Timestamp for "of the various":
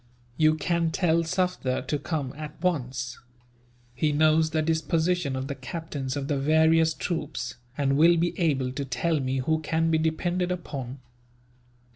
6.17-6.95